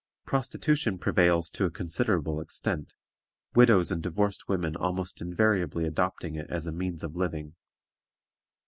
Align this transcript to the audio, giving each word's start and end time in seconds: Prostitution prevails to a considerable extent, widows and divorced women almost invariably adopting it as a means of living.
Prostitution 0.25 0.97
prevails 0.97 1.51
to 1.51 1.65
a 1.65 1.69
considerable 1.69 2.41
extent, 2.41 2.95
widows 3.53 3.91
and 3.91 4.01
divorced 4.01 4.49
women 4.49 4.75
almost 4.75 5.21
invariably 5.21 5.85
adopting 5.85 6.33
it 6.33 6.49
as 6.49 6.65
a 6.65 6.71
means 6.71 7.03
of 7.03 7.15
living. 7.15 7.53